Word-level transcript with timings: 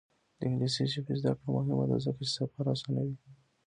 د 0.37 0.39
انګلیسي 0.47 0.83
ژبې 0.93 1.13
زده 1.21 1.31
کړه 1.37 1.49
مهمه 1.55 1.85
ده 1.89 1.97
ځکه 2.05 2.21
چې 2.27 2.33
سفر 2.37 2.65
اسانوي. 2.73 3.15